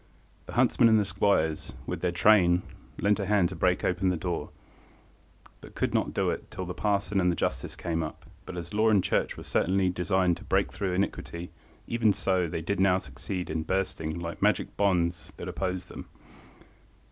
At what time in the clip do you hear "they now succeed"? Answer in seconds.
12.65-13.51